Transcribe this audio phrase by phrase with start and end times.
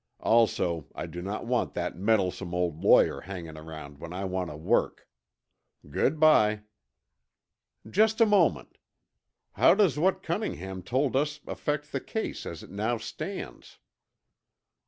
[0.23, 4.57] Also, I do not want that meddlesome old lawyer hanging around when I want to
[4.57, 5.07] work.
[5.87, 6.63] Good by."
[7.87, 8.79] "Just a moment.
[9.53, 13.77] How does what Cunningham told us affect the case as it now stands?"